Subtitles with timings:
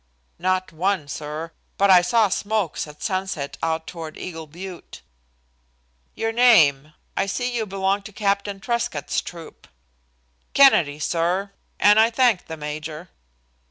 [0.39, 5.03] "Not one, sir, but I saw smokes at sunset out toward Eagle Butte."
[6.15, 9.67] "Your name I see you belong to Captain Truscott's troop."
[10.55, 13.09] "Kennedy, sir; and I thank the major."